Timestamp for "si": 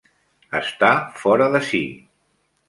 1.69-1.83